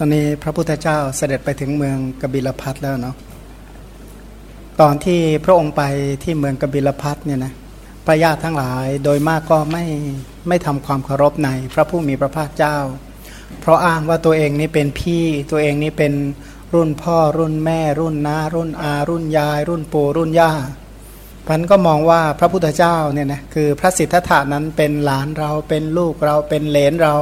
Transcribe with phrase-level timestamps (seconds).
[0.00, 3.16] ตอนนี้พระพุทธเจ้าเสด็จไปถึงเมืองกบิลพัทแล้วเนาะ
[4.80, 5.82] ตอนที่พระองค์ไป
[6.22, 7.52] ที่เมืองกบิลพัทเนี่ยนะ
[8.06, 9.84] พระญาติทั้งหลายโดยมากก็ไม่
[10.48, 12.76] ไม่ทำความเคารพในพระผู้มีพระภาคเจ้า
[13.60, 16.12] เพราะอ้างว่าตัวเองนี้เป็นพี่ตัวเองนี้เป็น
[16.74, 20.52] รุ่นพ่อรุ่นแม่ รุ่นน้ารุ่นอา รุ่นยาย รุ่นปู่รุ่นย่า
[21.46, 27.14] พันก็มองว่าพระพุทธเจ้าเนี่ยนะคือพระสิทธัตถานั้นเป็นหลานเราเป็นลูกเราเป็นเหลนเรา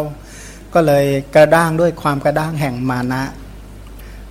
[0.75, 1.04] ก็เลย
[1.34, 3.23] กระด้างด้วยความกระด้างแห่งมานะ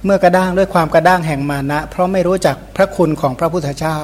[0.04, 3.98] เมื่อกระด้างด้วยความกระด้างแห่งมานะ เพราะไม่รู้จักพระคุณของพระพุทธเจ้า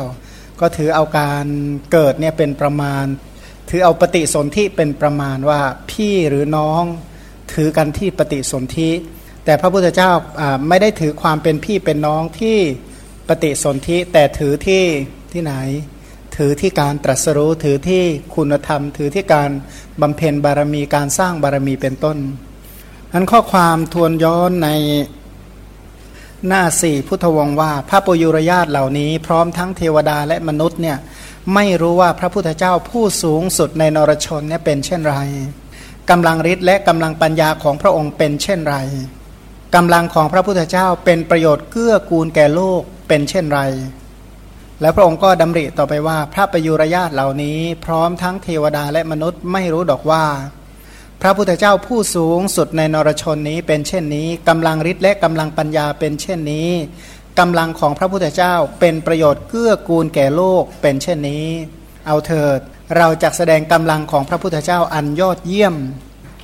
[0.59, 1.45] ก็ถือเอาการ
[1.91, 3.05] เกิดเนี่ยเป็นประมาณ
[3.69, 5.61] ถือเอาปฏิสนธิเป็นประมาณว่า
[5.91, 6.83] พี่หรือน้อง
[7.53, 8.89] ถือกันที่ปฏิสนธิ
[9.45, 10.11] แต่พระพุทธเจ้า
[10.69, 12.57] ไม่ได้ถือความเป็นพี่เป็นน้องที่
[13.29, 14.83] ปฏิสนธิแต่ถือที่
[15.33, 15.53] ที่ไหน
[16.39, 18.03] ถือที่การตรัสรู้ถือที่
[18.35, 19.49] คุณธรรม ถือที่การ
[20.01, 22.17] บำเพ็ญบารมีการสร้างบารมีเป็นต้น
[23.13, 24.69] นั้นข้อความทวนย้อนใน
[26.47, 30.97] หน้าสี่พุทธวงว่า พระปุยุรญาตเหล่านี้ พร้อมทั้งเทวดาและมนุษย์เนี่ย
[31.53, 35.15] ไม่รู้ว่าพระพุทธเจ้าผู้สูงสุดในนรชนเนี่ยเป็นเช่นไร
[36.09, 38.75] กำลังฤทธิ์และกำลังปัญญาของพระองค์เป็นเช่นไร
[39.75, 43.61] กำลังของพระพุทธเจ้าเป็นประโยชน์เกื้อกูลแก่โลกเป็นเช่นไร
[44.81, 50.25] แล้วพระองค์ก็ดำริต่อไปว่าพระประยุรญาตเหล่านี้ พร้อมทั้งเทวดาและมนุษย์ไม่รู้ดอกว่า
[51.21, 56.69] พระพุทธเจ้าผู้สูงสุดในนรชนนี้เป็นเช่นนี้กำลังฤทธิ์และกำลังปัญญาเป็นเช่นนี้
[57.39, 61.47] กำลังของพระพุทธเจ้าเป็นประโยชน์เกื้อกูลแก่โลกเป็นเช่นนี้
[62.07, 62.59] เอาเถิด
[62.97, 65.75] เราจะแสดงกำลังของพระพุทธเจ้าอันยอดเยี่ยม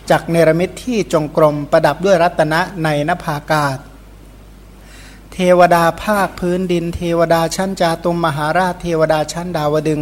[0.09, 3.77] จากเนรมิตที่จงกรมประดับด้วยรัตนะในนภากาศ
[5.37, 10.01] เทวดาภาคพื้นดิน เทวดาชั้นจาตุมมหาราช เทวดาชั้นดาวดึง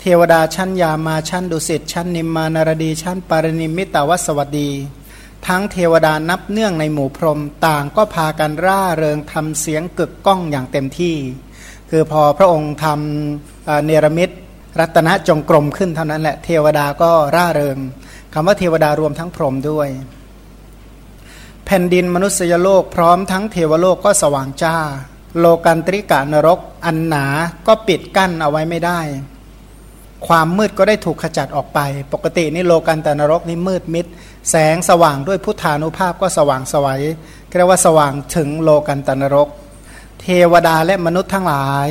[0.00, 4.70] เทวดาชั้นยามาชั้นดุสิตชั้นนิมมานารดีชั้นปารณิมิตาวสวัสดี
[5.46, 11.16] ทั้งเทวดานับเนื่องในหมู่พรหมต่างก็พากันร่าเริงทำเสียงกึกก้องอย่างเต็มที่
[11.90, 14.30] คือพอพระองค์ทำเนรมิต
[14.80, 17.78] รัตนจงกรมขึ้นเท่านั้นแหละเทวดาก็ร่าเริง
[18.32, 19.88] คำว่าเทวดารวมทั้งพรหมด้วย
[21.66, 24.76] แผ่นดินมนุษยโลกพร้อมทั้งเทวโลกก็สว่างจ้า
[25.38, 27.26] โลกันตริกานรก อันหนา
[27.66, 29.00] ก็ปิดกั้นเอาไว้ไม่ได้
[30.26, 31.78] ความมืดก็ได้ถูกขจัดออกไป
[32.12, 34.06] ปกตินี่โลกันตนรกนี่มืดมิด
[34.50, 37.02] แสงสว่างด้วยพุทธานุภาพก็สว่างสวัย
[37.56, 39.48] เรียกว่าสว่างถึงโลกันตนรก
[40.20, 41.88] เทวดาและมนุษย์ทั้งหลาย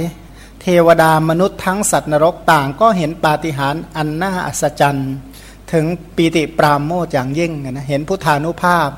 [0.61, 5.11] เทวดามนุษย์ทั้งสัตว์นรกต่างก็เห็นปาฏิหาริย์อันน่าอัศจรรย์
[5.71, 8.89] ถึงปีติปราโมทอย่างยิ่งนะเห็นพุทธานุภาพ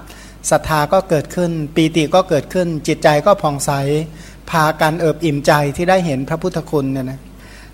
[0.49, 3.71] ศรัทธาก็เกิดขึ้น ปีติก็เกิดขึ้น จิตใจก็ผ่องใส
[4.49, 7.19] พากันเอิบอิ่มใจที่ได้เห็นพระพุทธคุณเนี่ยนะ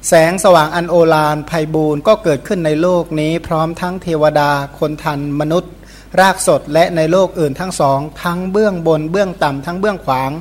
[0.07, 5.73] แสงสว่างอันโอฬารภัยบูรณ์ก็เกิดขึ้นในโลกนี้ พร้อมทั้งเทวดา คนทัน มนุษย์
[6.19, 10.31] รากสดและในโลกอื่นทั้งสอง ทั้งเบื้องบนเบื้องต่ำทั้งเบื้องขวาง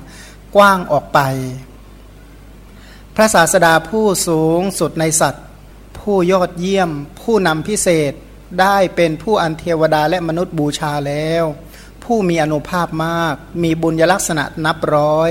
[0.56, 1.20] กว้างออกไป
[3.14, 5.46] พระศาสดาผู้สูงสุดในสัตว์
[5.98, 8.12] ผู้ยอดเยี่ยม ผู้นำพิเศษ
[8.60, 11.44] ได้เป็นผู้อันเทวดาและมนุษย์บูชาแล้ว
[12.04, 15.30] ผู้มีอนุภาพมาก มีบุญยลักษณะนับร้อย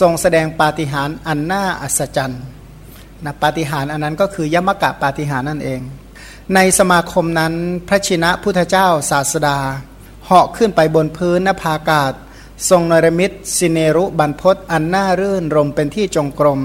[0.00, 2.42] ทรงแสดงปาฏิหาริย์อันน่าอัศจรรย์
[3.24, 5.80] นะปาฏิหาริย์อันนั้นก็คือยมกะปาฏิหาริย์นั่นเอง
[6.54, 7.54] ในสมาคมนั้น
[7.88, 9.58] พระชินะพุทธเจ้าศาสดา
[10.24, 12.12] เหาะขึ้นไปบนพื้นนภากาศ
[12.70, 16.60] ทรงนรมิตสิเนรุบันพศอันน่ารื่นรมเป็นที่จงกรม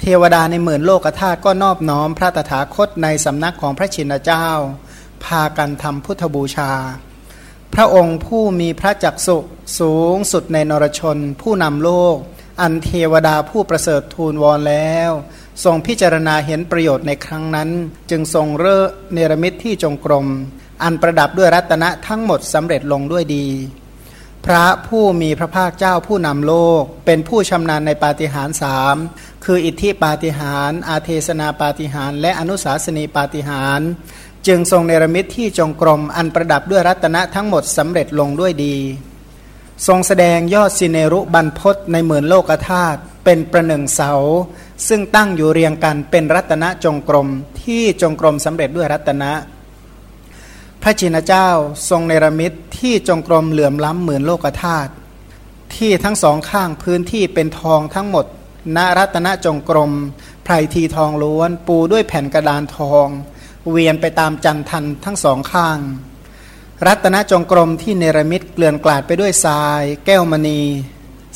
[0.00, 4.46] เทวดาในหมื่นโลกธาตุก็นอบน้อมพระตถาคตในสำนักของพระชินเจ้า
[5.24, 6.72] พากันทำพุทธบูชา
[7.74, 9.38] พระองค์ผู้มีพระจักสุ
[9.78, 12.16] สูงสุดในนรชน ผู้นำโลก
[12.60, 15.10] อันเทวดาผู้ประเสริฐทูลวอนแล้ว
[15.64, 17.70] ทรงพิจารณาเห็นประโยชน์ในครั้งนั้น
[18.10, 18.78] จึงทรงเร่
[19.12, 20.26] เนรมิตที่จงกรม
[20.82, 23.46] อันประดับด้วยรัตนะทั้งหมดสำเร็จลงด้วยดี
[24.46, 28.96] พระผู้มีพระภาคเจ้าผู้นำโลก เป็นผู้ชำนาญในปาฏิหาริย์สาม
[29.44, 33.88] คืออิทธิปาฏิหาริย์อาเทศนาปาฏิหาริย์และอนุสาสนีปาฏิหาริย์
[34.46, 38.76] จึงทรงเนรมิตที่จงกรมอันประดับด้วยรัตนะทั้งหมดสำเร็จลงด้วยดี
[39.86, 44.12] ทรงแสดงยอดสิเนรุบันพศในหมื่นโลกธาตุเป็นประหนึ่งเสา
[44.88, 47.28] ซึ่งตั้งอยู่เรียงกันเป็นรัตนะจงกรม
[47.62, 49.32] ที่จงกรมสำเร็จด้วยรัตนะ
[50.82, 51.48] พระจินเจ้า
[51.88, 54.92] ทรงเนรมิตที่จงกรมเหลื่อมล้ำหมือนโลกธาตุ
[55.76, 58.26] ที่ทั้งสองข้างพื้นที่เป็นทองทั้งหมด
[58.76, 59.92] ณรัตนจงกรม
[60.44, 63.06] ไพรทีทองล้วนปูด้วยแผ่นกระดานทอง
[63.70, 65.78] เวียนไปตามจันทันทั้งสองข้าง
[66.86, 70.60] รัตนจงกรมที่เนรมิตเกลื่อนกลาดไปด้วยทราย แก้วมณี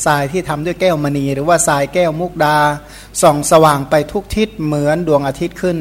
[0.05, 2.57] ทรายที่ทำด้วยแก้วมณี หรือว่าทรายแก้วมุกดา
[3.23, 5.79] ส่องสว่างไปทุกทิศเหมือนดวงอาทิตย์ขึ้น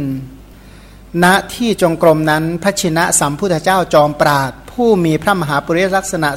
[1.24, 1.26] ณ
[1.56, 6.30] ที่จงกรมนั้นพระชินะสัมพุทธเจ้าจอมปราด ผู้มีพระมหาปุริลักษณะ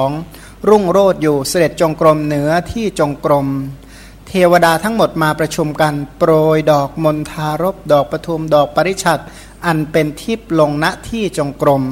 [0.00, 3.46] 32 รุ่งโรดอยู่เสด็จจงกรมเหนือที่จงกรม
[4.28, 9.22] เทวดาทั้งหมดมาประชุมกันโปรยดอกมณฑารบดอกปทุมดอกปริชัด
[9.66, 11.84] อันเป็นทิพลงณที่จงกรม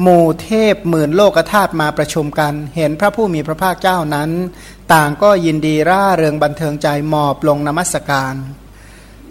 [0.00, 4.30] หมู่เทพหมื่นโลกธาตุมาประชุมกัน เห็นพระผู้มีพระภาคเจ้านั้น
[4.92, 8.34] ต่างก็ยินดีร่าเริงบันเทิงใจหมอบลงนมัสการ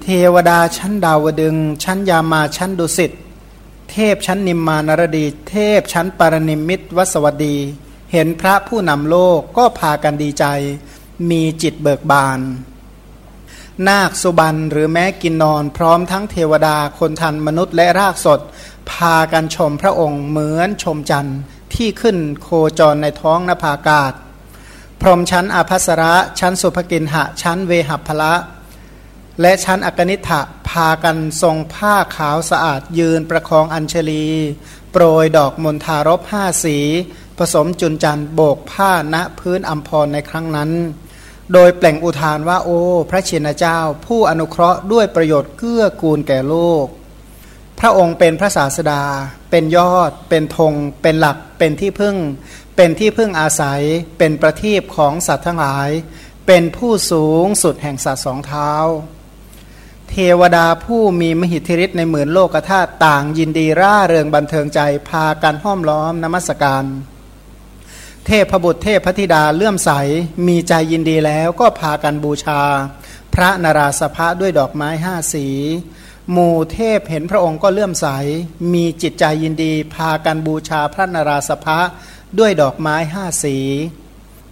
[0.02, 3.12] เทวดาชั้นดาวดึง ชั้นยามาชั้นดุสิต
[3.92, 7.56] เทพชั้นนิมมานรดี เทพชั้นปารณิมิตวสวัสดี
[8.12, 10.46] เห็นพระผู้นำโลกก็พากันดีใจ
[11.30, 12.40] มีจิตเบิกบาน
[13.88, 18.40] นาคสุบันหรือแม้กินนอนพร้อมทั้งเทวดาคนทันมนุษย์และรากสด
[18.92, 21.40] พากันชมพระองค์เหมือนชมจันทร์
[21.74, 22.50] ที่ขึ้นโค
[22.80, 24.14] จรในท้องนภากาศ
[25.02, 28.34] พรมชั้นอภัสระ ชั้นสุภกินหะ ชั้นเวหัพละ
[29.42, 34.26] และชั้นอกนิฐะพากันทรงผ้าขาวสะอาดยืนประคองอัญชลี
[34.92, 36.78] โปรยดอกมณฑารบห้าสี
[37.38, 40.72] ผสมจุนจันทร์โบกผ้าณพื้นอัมพรในครั้งนั้น
[41.54, 42.80] โดยเปล่งอุทานว่าโอ้
[43.10, 46.86] พระชินเจ้า ผู้อนุเคราะห์ด้วยประโยชน์เกื้อกูลแก่โลก
[47.80, 49.04] พระองค์เป็นพระศาสดา
[49.50, 52.16] เป็นยอด เป็นธง เป็นหลัก เป็นที่พึ่ง
[52.76, 53.82] เป็นที่พึ่งอาศัย
[54.18, 55.90] เป็นประทีปของสัตว์ทั้งหลาย
[56.48, 58.72] เป็นผู้สูงสุดแห่งสัตว์สองเท้า
[60.10, 64.80] เทวดาผู้มีมหิทธิฤทธิ์ในหมื่นโลกธาตุต่างยินดีร่าเริงบันเทิงใจ
[65.10, 66.86] พากันห้อมล้อมนมัสการ
[68.30, 69.92] เทพบุตรเทพพธิดาเลื่อมใส
[70.48, 72.62] มีใจยินดีแล้วก็พากันบูชา
[73.34, 75.48] พระนราสภะด้วยดอกไม้ห้าสี
[76.32, 78.08] หมู่เทพเห็นพระองค์ก็เลื่อมใส
[78.74, 81.80] มีจิตใจยินดี พากันบูชาพระนราสภะ
[82.40, 83.58] ด้วยดอกไม้ห้าสี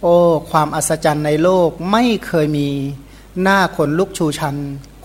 [0.02, 0.16] โอ้
[0.50, 2.68] ความอัศจรรย์ในโลกไม่เคยมี
[3.42, 4.56] หน้าขนลุกชูชัน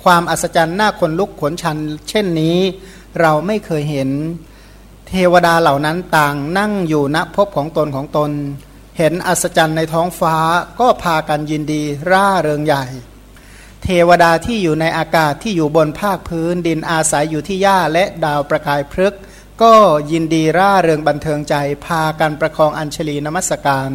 [0.03, 1.77] ความอัศจรรย์หน้าขนลุกขนชัน
[2.09, 2.57] เช่นนี้
[3.19, 4.09] เราไม่เคยเห็น
[5.13, 8.31] เทวดาเหล่านั้นต่างนั่งอยู่ณภพของตนของตน
[8.98, 10.36] เห็นอัศจรรย์ในท้องฟ้า
[10.80, 12.86] ก็พากันยินดีร่าเริงใหญ่
[13.84, 19.22] เทวดาที่อยู่ในอากาศที่อยู่บนภาคพื้นดินอาศัยอยู่ที่หญ้าและดาวประกายพฤกษ์
[19.62, 19.74] ก็
[20.12, 21.56] ยินดีร่าเริงบันเทิงใจ
[21.86, 23.92] พากันประคองอัญชลีนมัสการ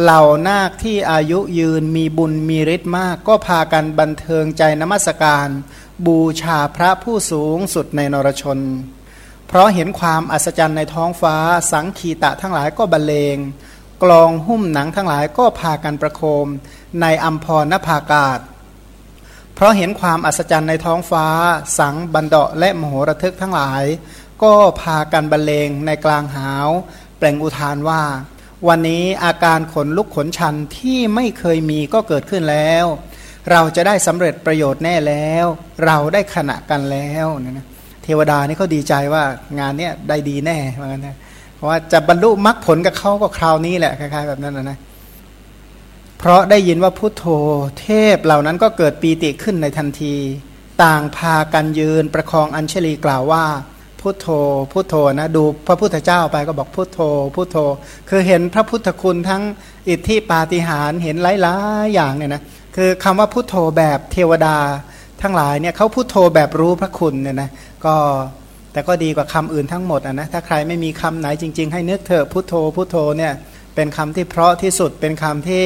[0.00, 5.48] เหล่านาคที่อายุยืนมีบุญมีฤทธิ์มาก ก็พากันบันเทิงใจนมัสการ
[6.06, 8.60] บูชาพระผู้สูงสุดในนรชน
[9.48, 11.36] เพราะเห็นความอัศจรรย์ในท้องฟ้า
[11.72, 13.36] สังคีตะทั้งหลายก็บรรเลง
[14.02, 16.46] กลองหุ้มหนังทั้งหลายก็พากันประโคม
[17.00, 18.38] ในอัมพรนภากาศ
[19.54, 21.26] เพราะเห็นความอัศจรรย์ในท้องฟ้า
[21.78, 23.84] สังบันเดาะและมโหระทึกทั้งหลาย
[24.42, 26.68] ก็พากันบรรเลงในกลางหาว
[27.18, 28.02] แปลงอุทานว่า
[28.68, 32.84] วันนี้อาการขนลุกขนชันที่ไม่เคยมีก็เกิดขึ้นแล้ว
[33.50, 35.46] เราจะได้สำเร็จประโยชน์แน่แล้ว
[35.84, 37.66] เราได้ขณะกันแล้วนะ
[38.06, 39.22] เทวดานี่เขาดีใจว่า
[39.58, 41.16] งานเนี้ยได้ดีแน่เหมือนกันนะ
[41.56, 44.78] เพราะว่าจะบรรลุมรรคผลกับเขาก็คราวนี้แหละคล้ายๆแบบนั้นนะนะ
[46.18, 47.24] เพราะได้ยินว่าพุทโธ
[47.80, 50.14] เทพเหล่านั้นก็เกิดปีติขึ้นในทันที
[50.82, 53.44] ต่างพากันยืนประคองอัญชลีกล่าวว่า
[54.00, 54.28] พุทโธ
[54.72, 57.00] พุทโธนะดูพระพุทธเจ้าไปก็บอกพุทโธ
[57.34, 57.56] พุทโธ
[58.08, 59.42] คือเห็นพระพุทธคุณทั้ง
[59.88, 62.42] อิทธิปาฏิหาริย์เห็นหลายๆอย่างเนี่ยนะ
[62.76, 64.56] คือคำว่าพุทโธแบบเทวดา
[65.22, 67.50] ทั้งหลายเนี่ยเขาพุทโธแบบรู้พระคุณเนี่ยนะ
[67.84, 67.96] ก็
[68.72, 73.32] แต่ก็ดีกว่าคำอื่นทั้งหมดอะนะถ้าใครไม่มีคำไหนจริง ๆ ให้นึกเถอะพุทโธพุทโธเนี่ย
[73.74, 75.64] เป็นคำที่เพราะที่สุดเป็นคำที่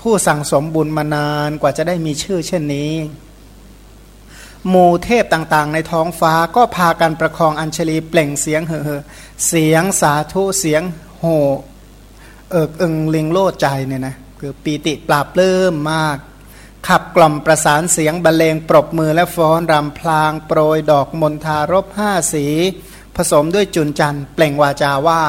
[0.00, 2.92] ผู้สั่งสมบุญมานานกว่าจะได้มีชื่อเช่นนี้
[4.68, 9.00] หมู่เทพต่างๆ ในท้องฟ้าก็พากันประคองอัญชลีเปล่งเสียงเห่อ
[9.48, 10.82] เสียงสาธุเสียง
[11.20, 11.26] โห
[12.50, 16.16] เอิกอึงลิงโลดใจเนี่ยนะคือปีติปราบเริ่มมาก
[16.88, 22.46] ขับกล่อมประสานเสียงบรรเลงปรบมือและฟ้อนรำพลางโปรยดอกมณฑารบห้าสี
[23.16, 25.22] ผสมด้วยจุนจันเปล่งวาจาว่า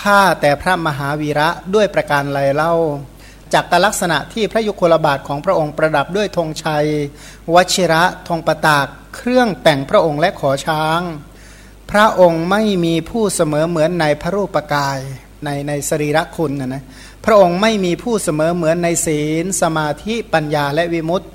[0.00, 2.74] ข้าแต่พระมหาวีระด้วยประการไรเล่า
[3.52, 6.86] จากกลักษณะที่พระยุคลบาทของพระองค์ประดับด้วยธงชัย
[7.54, 11.00] วชิระธงประตาก เครื่องแต่งพระองค์และขอช้าง
[11.90, 14.98] พระองค์ไม่มีผู้เสมอเหมือนในพระรูปกาย
[15.44, 16.84] ในในสรีระคุณนะนะ
[17.24, 21.26] พระองค์ไม่มีผู้เสมอเหมือนในศีล สมาธิปัญญาและวิมุตติ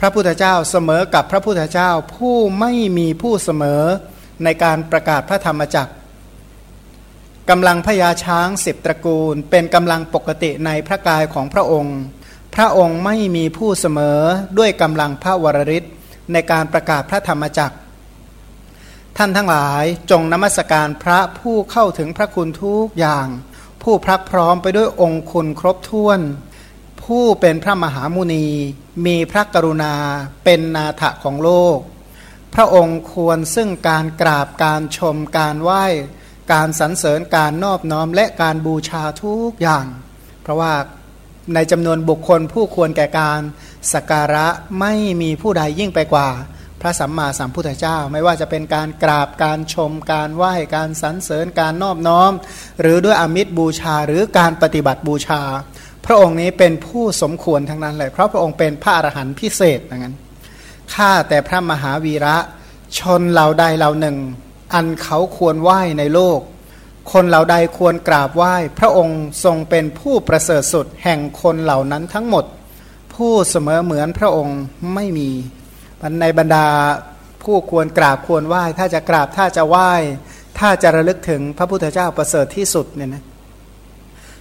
[0.00, 3.82] พระพุทธเจ้าเสมอกับพระพุทธเจ้าผู้ไม่มีผู้เสมอ
[4.44, 5.92] ในการประกาศพระธรรมจักร
[7.50, 11.98] กำลังพญาช้างสิบตระกูล เป็นกำลังปกติในพระกายของพระองค์
[12.54, 14.18] พระองค์ไม่มีผู้เสมอ
[14.58, 15.84] ด้วยกำลังพระวรริศ
[16.32, 17.76] ในการประกาศพระธรรมจักร
[19.16, 23.28] ท่านทั้งหลายจงนมัสการพระผู้เข้าถึงพระคุณทุกอย่าง
[23.82, 26.20] ผู้พรักพร้อมไปด้วยองค์คุณครบถ้วน
[27.02, 28.46] ผู้เป็นพระมหามุนี
[29.06, 29.94] มีพระกรุณา
[30.44, 31.78] เป็นนาถะของโลก
[32.54, 35.84] พระองค์ควรซึ่งการกราบการชมการไหว้
[36.52, 39.86] การสรรเสริญการนอบน้อมและการบูชาทุกอย่าง
[40.42, 40.72] เพราะว่า
[41.54, 43.40] ในจำนวนบุคคลผู้ควรแก่การ
[43.92, 44.46] สักการะ
[44.80, 46.28] ไม่มีผู้ใดยิ่งไปกว่า
[46.82, 52.32] พระสัมมาสัมพุทธเจ้า ไม่ว่าจะเป็นการกราบการชม การไหว้การสรรเสริญการนอบน้อม
[52.80, 55.42] หรือด้วยอมิตรบูชาหรือการปฏิบัติบูชา
[56.06, 60.16] พระองค์นี้เป็นผู้สมควรทั้งนั้นเลยเพราะพระองค์เป็นพระอรหันต์พิเศษอย่างนั้น
[60.94, 62.36] ข้าแต่พระมหาวีระ
[62.98, 64.16] ชนเหล่าใดเหล่าหนึ่ง
[64.74, 66.38] อันเขาควรไหว้ในโลก
[67.12, 72.44] คนเหล่าใดควรกราบไหว้ พระองค์ทรงเป็นผู้ประเสริฐสุดแห่งคนเหล่านั้นทั้งหมด
[73.14, 74.58] ผู้เสมอเหมือนพระองค์
[74.94, 75.30] ไม่มี
[76.02, 76.66] มันในบรรดา
[77.44, 79.90] ผู้ควรกราบควรไหว้ ถ้าจะกราบถ้าจะไหว้
[80.58, 83.22] ถ้าจะระลึกถึงพระพุทธเจ้าประเสริฐที่สุดเนี่ยนะ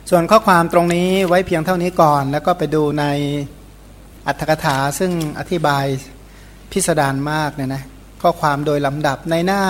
[0.10, 3.06] ส่วนข้อความตรงนี้ไว้เพียงเท่านี้ก่อน แล้วก็ไปดูใน
[4.28, 5.86] อัตถกถาซึ่งอธิบาย
[6.72, 7.84] พิสดารมากเนี่ยนะ
[8.22, 9.64] ข้อความโดยลำดับในหน้า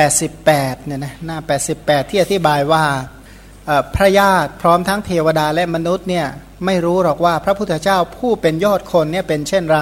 [0.00, 0.44] 88
[0.86, 1.38] เนี่ยนะหน้า
[1.74, 2.84] 88 ที่อธิบายว่า
[3.94, 6.26] พระญาติพร้อมทั้งเทวดาและมนุษย์เนี่ย
[6.66, 9.80] ไม่รู้หรอกว่าพระพุทธเจ้าผู้เป็นยอดคนเนี่ยเป็นเช่นไร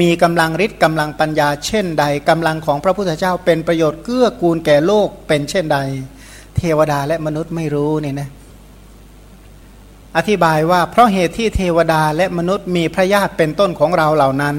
[0.00, 5.78] มีกำลังฤทธิ์กำลังปัญญาเช่นใดกำลังของพระพุทธเจ้าเป็นประโยชน์เกื้อกูลแก่โลกเป็นเช่นใด
[6.56, 8.28] เทวดาและมนุษย์ไม่รู้นี่นะ
[10.16, 14.56] อธิบายว่าเพราะเหตุที่เทวดาและมนุษย์มีพระญาติเป็นต้นของเราเหล่านั้น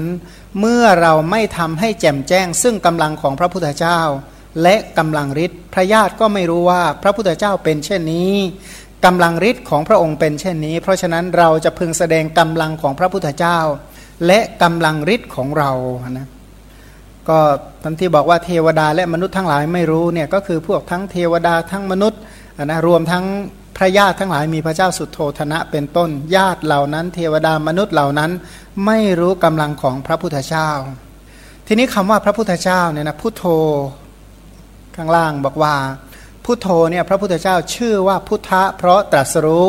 [0.60, 4.00] เมื่อเราไม่ทำให้แจ่มแจ้งซึ่งกำลังของพระพุทธเจ้า
[4.62, 8.32] และกำลังฤทธิ์พระญาติก็ไม่รู้ว่าพระพุทธเจ้าเป็นเช่นนี้
[9.04, 13.58] กำลังฤทธิ์ของพระองค์เป็นเช่นนี้ เพราะฉะนั้นเราจะพึงแสดงกำลังของพระพุทธเจ้า
[14.26, 15.70] และกำลังฤทธิ์ของเรา
[16.10, 16.28] นะ
[17.28, 17.38] ก็
[17.82, 22.20] ทันที่บอกว่าเทวดาและมนุษย์ทั้งหลายไม่รู้เนี่ยก็คือพวกทั้งเทวดาทั้งมนุษย์
[22.64, 23.24] นะรวมทั้ง
[23.76, 28.30] พระญาติทั้งหลายมีพระเจ้าสุดโทธนะเป็นต้นญาติเหล่านั้น เทวดามนุษย์เหล่านั้น
[28.86, 30.70] ไม่รู้กำลังของพระพุทธเจ้า
[31.66, 33.44] ทีนี้คำว่าพระพุทธเจ้าเนี่ยนะพุทโธ
[34.98, 35.74] ข้างล่างบอกว่า
[36.44, 39.68] พุทโธเนี่ยพระพุทธเจ้าชื่อว่าพุทธะเพราะตรัสรู้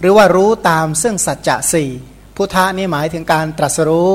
[0.00, 1.90] หรือว่ารู้ตามซึ่งสัจจะสี่
[2.36, 4.10] พุทธะนี่หมายถึงการตรัสรู้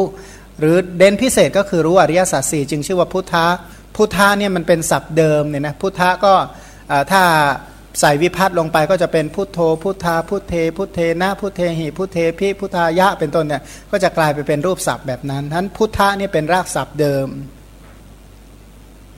[0.60, 3.48] หรือเด่นพิเศษก็คือรู้อริยสัจสี่จึงชื่อว่าพุทธะ
[3.96, 6.34] พุทธะเนี่ยมันเป็นศัพท์เดิมเนี่ยนะพุทธะก็
[7.12, 7.24] ถ้า
[8.00, 13.62] ใส่วิพัตลงไปก็จะเป็นพุทโธ พุทธา พุทเท พุทเทนะพุทเทหิพุทเทพิพุทธายะเป็นต้นเนี่ย
[13.92, 17.28] ก็จะกลายไปเป็นรูปศัพท์แบบนั้นทั้นพุทธะนี่เป็นรากศัพท์เดิม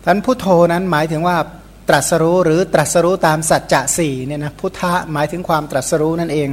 [0.05, 1.37] ทั้นพุทโธนั้นหมายถึงว่า
[1.89, 6.49] ตรัสรู้หรือตรัสรู้ตามสัจจะสี่เนี่ยนะพุทธะหมายถึงความตรัสรู้นั่นเอง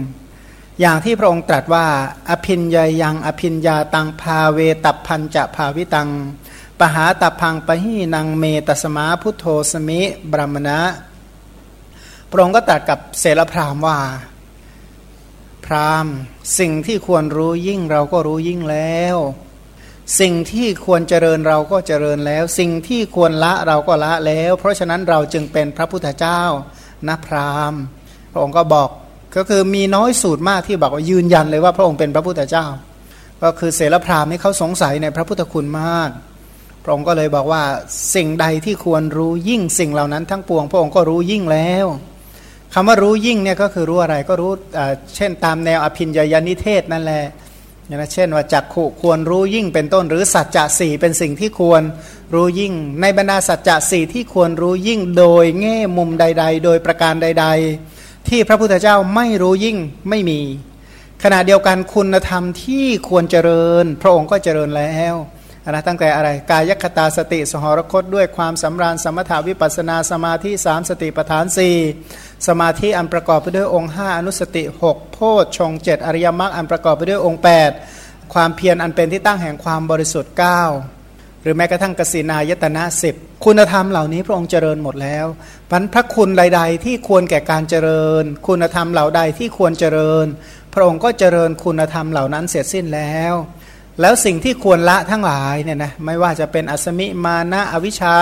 [0.81, 1.87] อย่างที่พระองค์ตรัสว่า
[2.31, 6.09] อภินยยัง อภินยาตังพาเวตับพันจะภาวิตัง
[6.79, 10.01] ปหาตับพังปะหีนังเมตสมาพุทโธสมิ
[10.31, 10.81] บรมณะ
[12.31, 13.99] พระองค์ก็ตรัสกับเสรพรามว่า
[15.67, 16.07] พราม
[16.59, 19.17] สิ่งที่ควรรู้ยิ่งเราก็รู้ยิ่งแล้ว
[20.21, 26.43] สิ่งที่ควรเจริญเราก็เจริญแล้ว สิ่งที่ควรละเราก็ละแล้ว เพราะฉะนั้นเราจึงเป็นพระพุทธเจ้า
[27.09, 27.81] นะพราหมณ์
[28.33, 28.89] พระองค์ก็บอก
[29.37, 32.67] ก็คือมีน้อยสูตรมากที่บอกว่ายืนยันเลยว่าพระองค์เป็นพระพุทธเจ้า
[33.43, 36.11] ก็คือเสรพราหมณ์นี่เขาสงสัยในพระพุทธคุณมาก
[36.85, 37.63] พระองค์ก็เลยบอกว่า
[38.15, 41.87] สิ่งใดที่ควรรู้ยิ่งสิ่งเหล่านั้นทั้งปวง พระองค์ก็รู้ยิ่งแล้ว
[42.75, 44.53] คำว่ารู้ยิ่งเนี่ยก็คือรู้อะไรก็รู้
[45.17, 47.25] เช่นตามแนวอภินญญานิเทศนั่นแหละ
[47.91, 51.83] นะเช่นว่าจักขุควรรู้ยิ่งเป็นต้นหรือสัจจะสี่เป็นสิ่งที่ควร
[52.35, 57.47] รู้ยิ่ง ในบรรดาสัจจะสี่ที่ควรรู้ยิ่งโดยแง่มุมใด ๆ โดยประการใด
[57.89, 59.79] ๆ ที่พระพุทธเจ้าไม่รู้ยิ่ง
[60.09, 60.41] ไม่มี
[61.23, 65.15] ขณะเดียวกันคุณธรรมที่ควรเจริญ พระองค์ก็เจริญแล้ว
[65.75, 71.77] นะตั้งแต่อะไรกายคตาสติสหรคตด้วยความสำราญสมถาวิปัสนาสมาธิสามสติปทานสี่
[72.49, 77.43] สมาธิอันประกอบไปด้วยองค์ 5 อนุสติ 6 โพชฌงเจ็ดอริยมรรคอันประกอบไปด้วยองค์
[77.87, 80.35] 8 ความเพียรอันเป็นที่ตั้งแห่งความบริสุทธิ์
[80.87, 85.27] 9 หรือแม้กระทั่งกสินายตนะสิบคุณธรรมเหล่านี้พระองค์เจริญหมดแล้ว
[85.71, 90.27] พันพระคุณใด ๆ ที่ควรแก่การเจริญ คุณธรรมเหล่าใดที่ควรเจริญ
[90.75, 93.35] พระองค์ก็เจริญคุณธรรมเหล่านั้นเสร็จสิ้นแล้ว
[94.01, 98.17] แล้วสิ่งที่ควรละทั้งหลายเนี่ยนะไม่ว่าจะเป็นอสมิมานะอวิชชา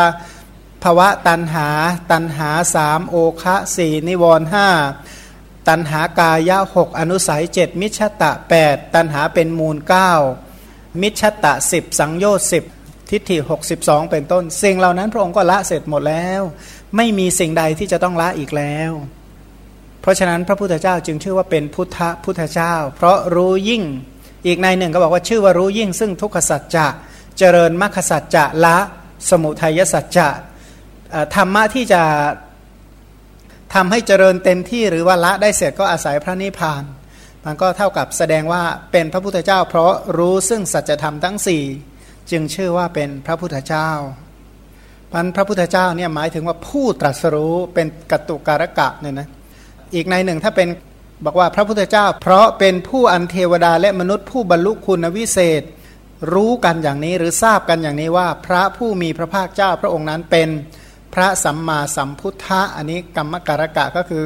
[0.82, 1.68] ภวะตันหา
[2.12, 4.68] ตันหาสามโอคะสี่นิวรห้า
[5.68, 10.12] ตันหากายะหกอนุสัยเจ็ดมิชตะแปดตันหาเป็นมูลเก้า
[11.00, 12.64] มิชตะสิบสังโยชน์สิบ
[13.10, 16.42] ทิฏฐิหกสิบสองเป็นต้น สิ่งเหล่านั้นพระองค์ก็ละเสร็จหมดแล้ว
[16.96, 18.92] ไม่มีสิ่งใดที่จะต้องละอีกแล้ว
[20.00, 23.82] เพราะฉะนั้นพระพุทธเจ้าจึงชื่อว่าเป็นพุทธพุทธเจ้า เพราะรู้ยิ่ง
[24.46, 26.86] อีกในหนึ่งก็บอกว่าชื่อว่ารู้ยิ่งซึ่งทุกขสัจจะ
[27.38, 28.76] เจริญมรรคสัจจะละ
[29.30, 30.28] สมุทัยสัจจะ
[31.34, 32.02] ธรรมะที่จะ
[33.74, 36.82] ทำให้เจริญเต็มที่หรือว่าละได้เสร็จก็อาศัยพระนิพพาน
[37.44, 41.62] มันก็เท่ากับแสดงว่าเป็นพระพุทธเจ้า เพราะรู้ซึ่งสัจธรรมทั้งสี่
[42.30, 43.90] จึงชื่อว่าเป็นพระพุทธเจ้า
[45.12, 49.28] พันพระพุทธเจ้าเนี่ยหมายถึงว่าผู้ตรัสรู้เป็นกตุการกะเนี่ยนะ
[49.94, 50.68] อีกในหนึ่งถ้าเป็น
[51.24, 55.62] บอกว่าพระพุทธเจ้า เพราะเป็นผู้อันเทวดาและมนุษย์ผู้บรรลุคุณวิเศษ
[56.32, 60.48] รู้กันอย่างนี้หรือทราบกันอย่างนี้ว่า พระผู้มีพระภาคเจ้าพระองค์นั้นเป็น
[61.14, 64.24] พระสัมมาสัมพุทธะอันนี้กรรมการกะก็คือ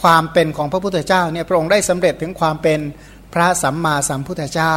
[0.00, 2.80] ความเป็นของพระพุทธเจ้าเนี่ยพระองค์ได้สำเร็จถึงความเป็น
[3.34, 4.76] พระสัมมาสัมพุทธเจ้า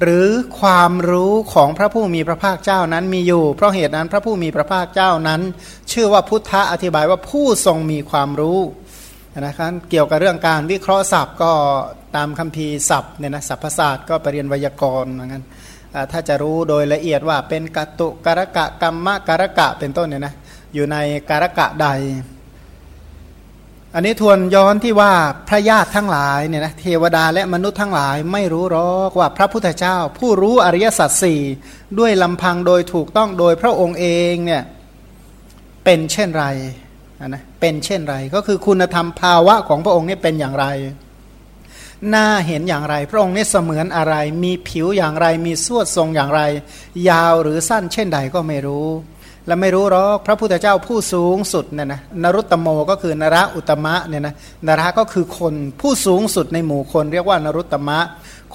[0.00, 0.28] หรือ
[0.60, 5.40] ความรู้ของพระผู้มีพระภาคเจ้านั้นมีอยู่ เพราะเหตุนั้นพระผู้มีพระภาคเจ้านั้น
[5.92, 8.60] ชื่อว่าพุทธะอธิบายว่าผู้ทรงมีความรู้
[9.38, 11.52] นะครับเกี่ยวกับเรื่องการวิเคราะห์ศัพท์ก็
[12.16, 15.42] ตามคัมภีร์ศัพท์เนี่ยนะศัพทศาสตร์ก็ไปเรียนไวยากรณ์เหมือนกัน
[16.12, 20.34] ถ้าจะรู้โดยละเอียดว่าเป็นกัตุกรกะกรรมะกรกะเป็นต้นเนี่ยนะ
[20.74, 20.96] อยู่ใน
[21.30, 21.88] กรกะใด
[23.94, 25.12] อันนี้ทวนย้อนที่ว่า
[25.48, 31.40] พระญาติทั้งหลายเนี่ยนะเทวดาและมนุษย์ทั้งหลายไม่รู้หรอกว่าพระพุทธเจ้า ผู้รู้อริยสัจสี่
[31.98, 34.62] ด้วยลำพังโดยถูกต้องโดยพระองค์เองเนี่ย
[35.84, 36.46] เป็นเช่นไร
[37.28, 40.66] นะเป็นเช่นไร ก็คือคุณธรรมภาวะของพระองค์นี่เป็นอย่างไร
[42.08, 46.42] หน้าเห็นอย่างไร พระองค์นี่เสมือนอะไร มีผิวอย่างไร มีสวดทรงอย่างไร
[47.08, 48.88] ยาวหรือสั้นเช่นใดก็ไม่รู้
[49.46, 54.34] และไม่รู้หรอกพระพุทธเจ้าผู้สูงสุดเนี่ยนะนรุตตโมก็คือนระอุตมะเนี่ยนะ
[54.66, 57.98] นระก็คือคนผู้สูงสุดในหมู่คน เรียกว่านรุตตมะ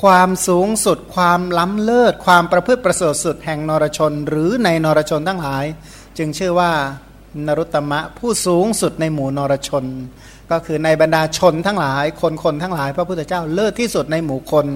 [0.02, 5.66] ความสูงสุด ความล้ำเลิศ ความประพฤติประเสริฐสุดแห่งนรชน หรือในนรชนทั้งหลาย
[6.18, 6.72] จึงชื่อว่า
[7.48, 9.86] นรุตมะ ผู้สูงสุดในหมู่นรชน
[10.52, 14.68] ก็คือในบรรดาชนทั้งหลายคนคนทั้งหลาย พระพุทธเจ้าเลิศที่สุดในหมู่คน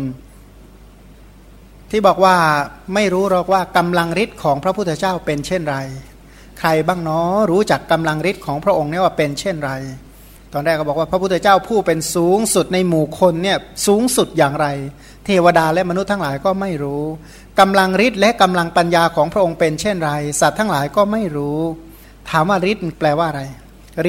[1.92, 2.36] ที่บอกว่า
[2.94, 5.78] ไม่รู้หรอกว่ากำลังฤทธิ์ของพระพุทธเจ้าเป็นเช่นไร
[6.60, 9.72] ใครบ้างเนาะรู้จักกำลังฤทธิ์ของพระองค์เนี่ยว่าเป็นเช่นไร
[10.54, 14.68] ตอนแรกก็บอกว่าพระพุทธเจ้าผู้เป็นสูงสุดในหมู่คนเนี่ยสูงสุดอย่างไร
[15.26, 17.04] เทวดาและมนุษย์ทั้งหลายก็ไม่รู้
[17.60, 20.12] กำลังฤทธิ์และกำลังปัญญาของพระองค์เป็นเช่นไร
[20.42, 21.60] สัตว์ทั้งหลายก็ไม่รู้
[22.30, 23.44] ถามว่าฤทธิ์แปลว่าอะไร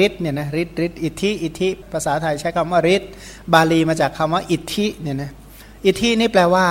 [0.05, 3.09] ฤทธิ์เนี่ยนะฤทธิ์ฤทธิ์อิทธิอิทธิภาษาไทยใช้คำว่าฤทธิ์
[3.53, 5.31] บาลีมาจากคำว่าอิทธิเนี่ยนะ
[5.85, 6.67] อิทธินี่แปลว่า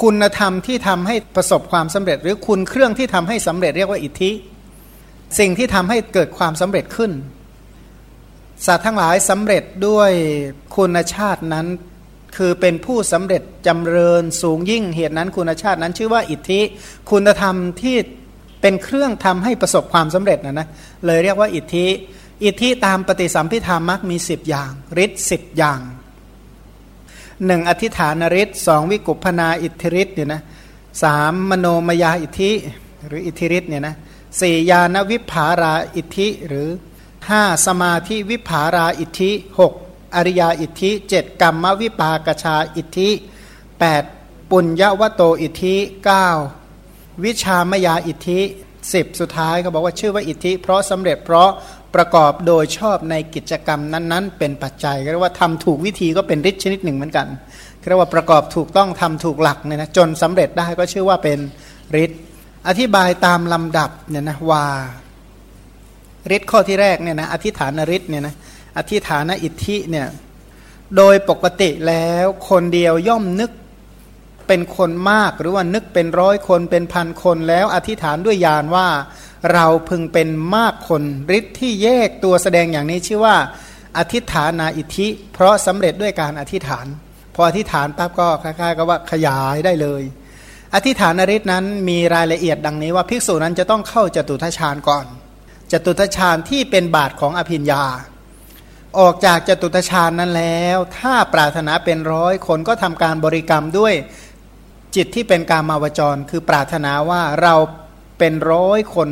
[0.00, 4.30] คุณธรรมที่ทำให้ประสบความสำเร็จ หรือคุณเครื่องที่ทำให้สำเร็จเรียกว่าอิทธิ
[5.38, 7.12] สิ่งที่ทำให้เกิดความสำเร็จขึ้น
[8.66, 10.10] สัตว์ทั้งหลายสำเร็จด้วย
[10.76, 11.66] คุณชาตินั้น
[12.36, 16.60] คือเป็นผู้สำเร็จจำเริญสูงยิ่งเหตุนั้นคุณชาตินั้นชื่อว่าอิทธิ
[17.10, 17.96] คุณธรรมที่
[18.66, 20.68] เป็นเครื่องทำให้ประสบความสำเร็จนะนะ
[21.06, 21.86] เลยเรียกว่าอิทธิ
[22.44, 24.70] อิทธิตามปฏิสัมพิธามักมีสิบอย่าง
[25.04, 25.80] ฤทธิ์สิบอย่าง
[27.46, 30.42] หนึ่งอธิฐานฤทธิ์สองวิกุพนาอิทธิฤทธิ์เนี่ยนะ
[31.02, 32.50] สามมโนมยาอิทธิ
[33.06, 33.94] หรืออิทธิฤทธิ์เนี่ยนะ
[34.40, 36.68] สี่ญาณวิภาราอิทธิหรือ
[37.28, 39.72] ห้าสมาธิวิภาราอิทธิหก
[40.14, 43.10] อริยาอิทธิเจ็ดกรรมวิปากชาอิทธิ
[43.78, 44.02] แปด
[44.50, 45.74] ปุญญวโตอิทธิ
[46.06, 46.28] เก้า
[47.24, 48.40] วิชามยาอิทธิ
[48.92, 51.50] สิบสุดท้ายเขาบอกว่าชื่อว่าอิทธิ เพราะสำเร็จเพราะ
[51.94, 57.26] ประกอบโดยชอบในกิจกรรมนั้นๆ เป็นปัจจัยเรียกว่าทำถูกวิธีก็เป็นฤทธิ์ชนิดหนึ่งเหมือนกัน
[57.88, 61.38] เรียกว่าประกอบถูกต้องทำถูกหลักเนี่ยนะจนสำเร็จได้ก็ชื่อว่าเป็น
[62.02, 62.20] ฤทธิ์
[62.68, 64.64] อธิบายตามลำดับเนี่ยนะว่า
[66.36, 68.34] ฤทธิ์ข้อที่แรกเนี่ยนะอธิฐานฤทธิ์เนี่ยนะ
[68.78, 70.06] อธิฐานอิทธิเนี่ย
[70.96, 73.50] โดยปกติแล้วคนเดียวย่อมนึก
[74.48, 78.88] เป็นคนมากหรือว่านึกเป็นร้อยคนเป็นพันคนแล้วอธิษฐานด้วยญาณว่า
[79.52, 81.02] เราพึงเป็นมากคน
[81.38, 83.36] ฤทธิ์ที่แยกตัวแสดงอย่างนี้ชื่อว่า
[83.98, 86.86] อธิษฐานาอิทธิ เพราะสำเร็จด้วยการอธิษฐาน
[87.34, 90.02] พออธิษฐานปั๊บก็คล้ายๆกับว่าขยายได้เลย
[90.74, 95.06] อธิษฐานฤทธิ์นั้นมีรายละเอียดดังนี้ว่าภิกษุนั้นจะต้องเข้าจตุทชานก่อน
[95.72, 97.84] จตุทชานที่เป็นบาทของอภิญญา
[98.98, 103.94] ออกจากจตุทชฌานนั้นแล้ว ถ้าปรารถนาเป็นร้อยคนก็ทำการบริกรรมด้วย
[104.96, 107.54] จิตที่เป็นกามาวจร คือปรารถนาว่าเรา
[108.18, 109.08] เป็นร้อยคน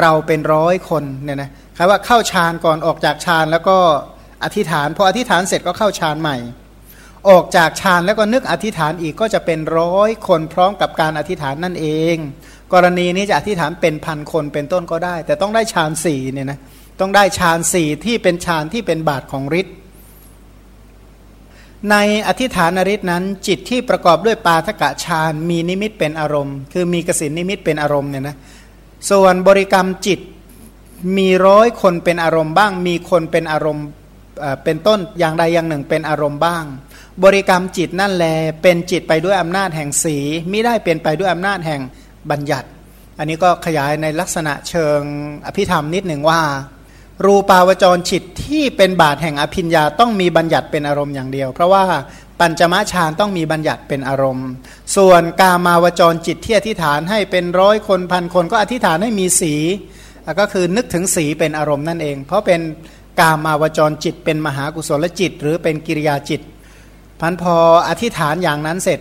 [0.00, 3.76] เราเป็นร้อยคนเนี่ยนะคำว่าเข้าฌานก่อนออกจากฌานแล้วก็
[4.44, 6.36] อธิษฐานพออธิษฐานเสร็จก็เข้าฌานใหม่
[7.28, 12.16] ออกจากฌานแล้วก็นึกอธิษฐานอีกก็จะเป็นร้อยคนพร้อมกับการอธิษฐานนั่นเอง
[12.72, 16.58] กรณีนี้จะอธิษฐานเป็นพันคนเป็นต้นก็ได้ แต่ต้องได้ฌานสี่เนี่ยนะ
[17.00, 19.74] ต้องได้ฌานสี่ที่เป็นฌานที่เป็นบาทของฤทธิ์
[21.90, 28.36] ในอธิฐานริษนั้น จิตที่ประกอบด้วยปาทกะฌานมีนิมิตเป็นอารมณ์ คือมีกสินนิมิตเป็นอารมณ์เนี่ยนะ
[29.10, 30.20] ส่วนบริกรรมจิต
[31.16, 33.86] มีร้อยคนเป็นอารมณ์บ้าง มีคนเป็นอารมณ์
[34.64, 36.64] เป็นต้นอย่างใดอย่างหนึ่งเป็นอารมณ์บ้าง
[37.24, 38.26] บริกรรมจิตนั่นแล
[38.62, 40.16] เป็นจิตไปด้วยอำนาจแห่งสี
[40.48, 41.80] ไม่ได้เป็นไปด้วยอำนาจแห่ง
[42.30, 42.68] บัญญัติ
[43.18, 45.00] อันนี้ก็ขยายในลักษณะเชิง
[45.46, 46.40] อภิธรรมนิดหนึ่งว่า
[47.24, 51.84] รูปาวจรจิตที่เป็นบาทแห่งอภิญญาต้องมีบัญญัติเป็นอารมณ์อย่างเดียว เพราะว่า
[52.40, 54.48] ปัญจมาฌานต้องมีบัญญัติเป็นอารมณ์
[54.96, 59.54] ส่วนกามาวจรจิตที่อธิษฐานให้เป็นร้อยคนพันคนก็อธิษฐานให้มีสี
[60.40, 62.60] ก็คือนึกถึงสีเป็นอารมณ์นั่นเอง เพราะเป็น
[63.20, 66.40] กามาวจรจิต เป็นมหากุศลจิต หรือเป็นกิริยาจิต
[67.20, 67.56] พันพอ
[67.88, 69.00] อธิษฐานอย่างนั้นเสร็จ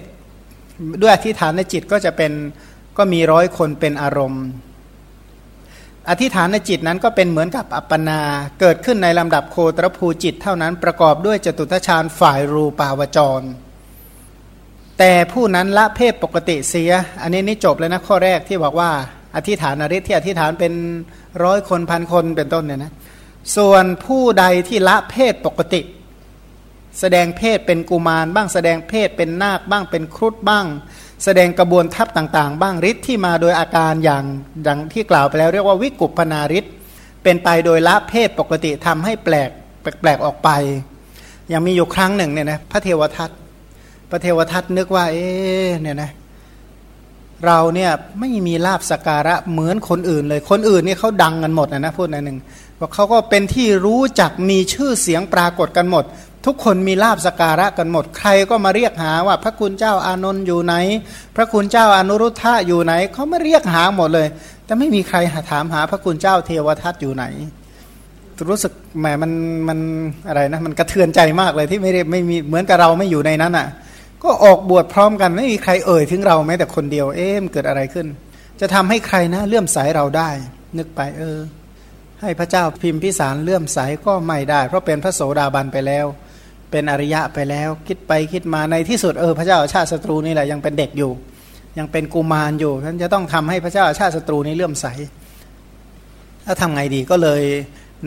[1.02, 2.32] ด้วยอธิษฐานในจิตก็จะเป็น
[2.98, 4.44] ก็มีร้อยคนเป็นอารมณ์
[6.10, 8.20] อธิษฐานในจิตนั้นก็เป็นเหมือนกับอัปปนา
[8.60, 13.42] เกิดขึ้นในลำดับโคตรภูจิตเท่านั้นประกอบด้วยจตุทชาญฝ่ายรูปาวจร
[15.00, 16.92] แต่ผู้นั้นละเพศปกติเสีย
[17.22, 18.92] อันนี้นี่จบเลยนะข้อแรกที่บอกว่า
[19.36, 20.74] อธิษฐานอริที่อธิษฐานเป็น
[21.44, 22.94] ร้อยคนพันคนเป็นต้นเนี่ยนะ
[23.58, 25.82] ส่วนผู้ใดที่ละเพศปกติ
[27.00, 30.66] แสดงเพศเป็นกุมารบ้างแสดงเพศเป็นนาคบ้างเป็นครุฑบ้าง
[31.24, 34.24] แสดงกระบวนทัพต่างๆ บ้างฤทธิ์ที่มาโดยอาการอย่าง
[34.68, 36.74] ดังที่กล่าวไปแล้ว เรียกว่าวิกุปนาฤทธิ์
[37.24, 39.50] เป็นไปโดยละเพศปกติทำให้แปลก
[40.02, 40.50] แปลกออกไป
[41.54, 43.30] ยังมีอยู่ครั้งหนึ่งเนี่ยนะพระเทวทัต
[44.10, 45.26] พระเทวทัตนึกว่า เอ๊
[45.82, 46.12] เนี่ยนะ
[47.46, 52.38] เราเนี่ยไม่มีลาบสการะเหมือนคนอื่นเลย คนอื่นเนี่ยเขาดังกันหมดนะนะพูดในหนึ่ง
[52.80, 56.06] ว่าเขาก็เป็นที่รู้จักมีชื่อเสียงปรากฏกันหมด
[56.46, 60.76] ทุกคนมีลาบสการะกันหมด ใครก็มาเรียกหาว่าพระคุณเจ้าอานนท์อยู่ไหน
[61.36, 64.28] พระคุณเจ้าอนุรุทธะอยู่ไหนเขามาเรียกหาหมดเลย
[64.66, 65.18] แต่ไม่มีใคร
[65.52, 67.26] ถามหาพระคุณเจ้าเทวทัตอยู่ไหน
[68.50, 69.32] รู้สึกแหมมัน
[69.68, 69.80] มัน
[70.28, 73.68] อะไรนะมันกระเทือนใจมากเลยที่ไม่ได้ไม่มีเหมือนกับเราไม่อยู่ในนั้นอะ
[74.24, 78.08] ก็ออกบวชพร้อมกันไม่มีใครเอ่ยถึงเราแม้แต่คนเดียวเอ๊ะเกิดอะไรขึ้น
[78.60, 80.30] จะทำให้ใครนะเลื่อมใสเราได้
[80.78, 81.40] นึกไปเออ
[82.22, 86.06] ให้พระเจ้าพิมพิสารเลื่อมใสก็ไม่ได้ เพราะเป็นพระโสดาบันไปแล้ว
[86.72, 91.12] เป็นอริยะไปแล้ว คิดไปคิดมาในที่สุดเออพระเจ้าชาติศัตรูนี่แหละยังเป็นเด็กอยู่
[91.78, 94.88] ยังเป็นกุมารอยู่ท่านจะต้องทำให้พระเจ้าชาติศัตรูนี้เลื่อมใส
[96.46, 97.42] ถ้าทำไงดีก็เลย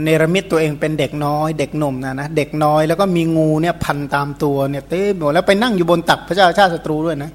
[0.02, 7.30] เนรมิตตัวเองเป็นเด็กน้อย เด็กหนุ่มนะนะเด็กน้อยแล้วก็มีงูเนี่ยพันตามตัวเนี่ยเต้หมดแล้วไปนั่งอยู่บนตักพระเจ้าชาติศัตรูด้วยนะ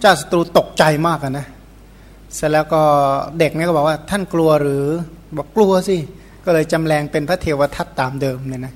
[0.00, 1.46] เจ้าศัตรูตกใจมากนะ
[2.34, 2.82] เสร็จแล้วก็
[3.38, 4.84] เด็กเนี่ยก็บอกว่าท่านกลัวหรือ
[5.36, 5.96] บอกกลัวสิ
[6.44, 8.74] ก็เลยจำแรงเป็นพระเทวทัตตามเดิมเนี่ยนะ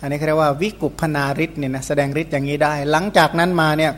[0.00, 3.92] อันนี้เรียกว่าวิกุปพนาริศเนี่ยนะแสดงฤทธิ์อย่างนี้ได้ หลังจากนั้นมาเนี่ย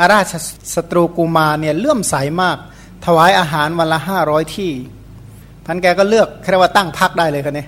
[0.00, 0.32] อาราช
[0.74, 2.58] สตรูกูมาเนี่ยเลื่อมใสามาก
[3.06, 4.72] ถวายอาหารวันละห้าร้อยที่
[5.66, 7.66] พันแกก็เลือกเรียกว่าตั้งพักได้เลยคันนี้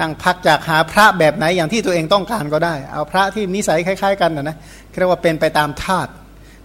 [0.00, 4.56] ตั้งพักจากหาพระแบบไหนอย่างที่ตัวเองต้องการก็ได้ เอาพระที่นิสัยคล้าย ๆ กันนะนะ
[4.98, 6.10] เรียกว่าเป็นไปตามธาตุ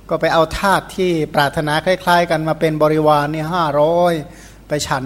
[0.10, 4.14] ก็ไปเอาธาตุที่ปรารถนาคล้าย ๆ กันมาเป็นบริวารเนี่ยห้าร้อย
[4.68, 5.06] ไปฉัน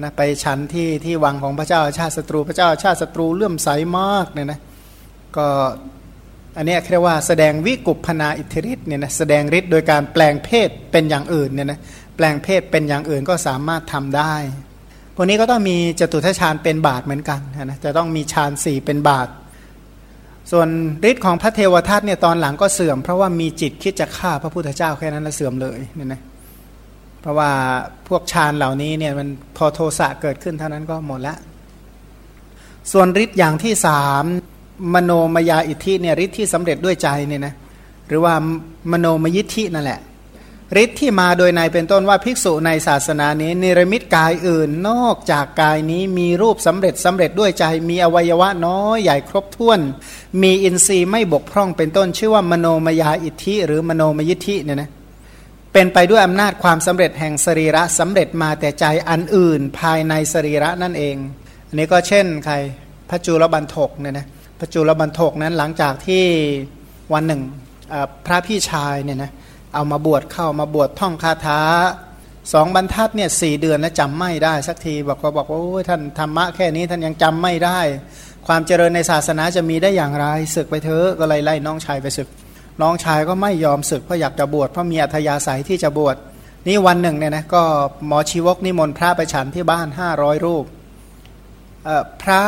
[0.00, 4.60] นะไปฉันที่ที่วังของพระเจ้าชาติศัตรูพระเจ้าชาติศัตรูเลื่อมใสมากเนี่ยนะ
[5.36, 5.46] ก็
[6.56, 11.78] อันนี้เรียกว่าแสดงวิกุปพนาอิทธิฤทธิ์เนี่ยนะแสดงฤทธิ์โดยการแปลงเพศเป็นอย่างอื่นเนี่ยนะ
[12.16, 14.34] แปลงเพศเป็นอย่างอื่นก็สามารถทำได้
[15.14, 19.28] พวกนี้ก็ต้องมีจตุทัชฌานเป็นบาทเหมือนกันนะจะต้องมีฌานสี่เป็นบาท
[20.52, 20.68] ส่วน
[21.10, 26.20] ฤทธิ์ของพระเทวทัตเนี่ยตอนหลังก็เสื่อม เพราะว่ามีจิตคิดจะฆ่าพระพุทธเจ้าแค่นั้นแล้วเสื่อมเลยเนี่ยนะ
[27.22, 27.50] เพราะว่า
[28.08, 31.36] พวกฌานเหล่านี้เนี่ยมันพอโทสะเกิดขึ้นเท่านั้นก็หมดละ
[32.92, 34.24] ส่วนฤทธิ์อย่างที่สาม
[34.94, 37.54] มโนมยาอิทธิเนี่ยฤทธิ์ที่สำเร็จด้วยใจเนี่ยนะ
[38.08, 38.34] หรือว่า
[38.92, 40.00] มโนมยิทธินั่นแหละ
[40.82, 49.80] ฤทธิ์ที่มาโดยในเป็นต้นว่าภิกษุในศาสนานี้นิรมิตกายอื่นนอกจากกายนี้มีรูปสำเร็จสำเร็จด้วยใจมีอวัยวะน้อยใหญ่ครบถ้วน
[50.42, 54.90] มีอินทรีย์ไม่บกพร่องเป็นต้น ชื่อว่ามโนมยาอิทธิ หรือมโนมยิทธิเนี่ยนะ
[55.72, 61.16] เป็นไปด้วยอำนาจความสำเร็จแห่งสรีระสำเร็จมาแต่ใจอันอื่นภายในสรีระนั่นเอง
[61.68, 62.54] อันนี้ก็เช่นใคร
[63.10, 64.26] พระจุลบันทกเนี่ยนะ
[64.58, 66.24] พระจุลบันทกนั้นหลังจากที่
[67.12, 67.42] วันหนึ่ง
[68.26, 69.30] พระพี่ชายเนี่ยนะ
[69.74, 71.60] เอามาบวชเข้ามาบวชท่องคาถา
[72.52, 77.80] สองบรรทัดเนี่ยสี่เดือนแล้วจำไม่ได้สักทีบอกว่าบอกว่าโอ้ยท่านธรรมะแค่นี้ท่านยังจำไม่ได้
[78.46, 82.28] ความเจริญในศาสนาจะมีได้อย่างไรศึกไปเถอะก็เลยไล่น้องชายไปศึก
[82.80, 86.16] น้องชายก็ไม่ยอมศึกเพราะอยากจะบวชเพราะมีอัธยาศัยที่จะบวช
[86.66, 87.62] นี่วันหนึ่งเนี่ยนะก็
[88.06, 90.64] หมอชีวกนิมนต์พระไปฉันที่บ้านห้าร้อยรูป
[92.22, 92.40] พระ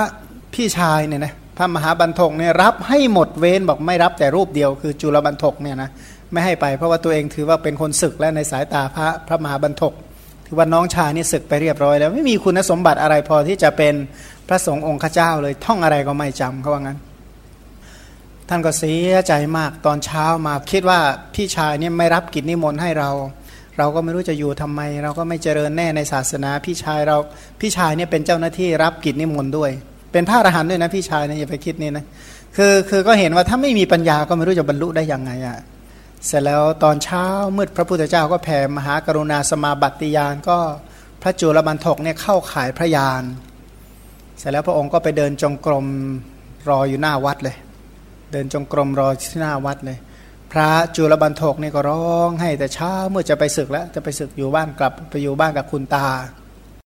[0.54, 5.90] พี่ชายเนี่ยนะพระมหาบรรทกเนี่ยรับให้หมดเว้นบอกไม่รับแต่รูปเดียวคือจุลบรรทกเนี่ยนะ
[6.32, 9.92] ไม่ให้ไปเพราะว่าตัวเองถือว่าเป็นคนศึกและในสายตาพระพระมหาบรรทก
[10.46, 13.94] ถือว่าน้องชายนี่ศึกไปเรียบร้อยแล้วไม่มีคุณสมบัติอะไรพอที่จะเป็น
[14.48, 16.98] พระสงฆ์องค์ข้าเจ้าเลยท่องอะไรก็ไม่จำเขาว่างั้น
[18.48, 21.00] ท่านก็เสียใจมากตอนเช้ามาคิดว่า
[21.34, 23.10] พี่ชายเนี่ยไม่รับกิจนิมนต์ให้เรา
[23.78, 27.16] เราก็ไม่รู้จะอยู่ทำไม เราก็ไม่เจริญแน่ในศาสนา พี่ชายเรา
[27.60, 29.70] พี่ชายเนี่ยเป็นเจ้าหน้าที่รับกิจนิมนต์ด้วย
[30.12, 32.04] เป็นพระอรหันต์ด้วยนะพี่ชายเนี่ยอย่าไปคิดนี่นะ
[32.56, 35.58] คือคือก็เห็นว่าถ้าไม่มีปัญญาก็ไม่รู้จะบรรลุได้ยังไงอะ่ะ
[36.26, 37.24] เสร็จแล้วตอนเช้า
[37.56, 40.58] มืดพระพุทธเจ้าก็แผ่มหากรุณาสมาบัติยานก็
[41.22, 43.22] พระจุลบันทกเนี่ยเข้าขายพระยาน
[44.38, 45.86] เสร็จแล้วพระองค์ก็ไปเดินจงกรม
[46.68, 47.56] รออยู่หน้าวัดเลย
[48.32, 49.98] เดินจงกรมรอที่หน้าวัดเลย
[50.52, 56.06] พระจุลบันทกนี่ก็ร้องให้แต่เช้าเมื่อจะไปศึกแล้ว จะไปศึกอยู่บ้านกลับไปอยู่บ้านกับคุณตา